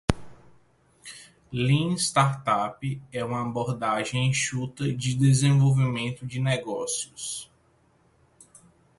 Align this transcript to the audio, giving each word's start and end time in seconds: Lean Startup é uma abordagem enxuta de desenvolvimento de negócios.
Lean 1.53 1.93
Startup 1.95 2.75
é 3.13 3.23
uma 3.23 3.43
abordagem 3.43 4.25
enxuta 4.27 4.91
de 4.91 5.13
desenvolvimento 5.13 6.25
de 6.25 6.39
negócios. 6.39 7.51